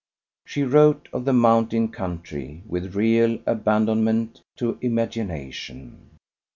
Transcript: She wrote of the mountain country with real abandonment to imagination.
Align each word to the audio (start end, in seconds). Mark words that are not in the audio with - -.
She 0.47 0.63
wrote 0.63 1.09
of 1.13 1.25
the 1.25 1.31
mountain 1.33 1.89
country 1.89 2.63
with 2.67 2.95
real 2.95 3.37
abandonment 3.45 4.41
to 4.55 4.79
imagination. 4.81 6.17